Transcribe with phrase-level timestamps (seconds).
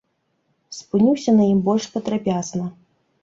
[0.77, 2.65] Спынюся на ім больш падрабязна.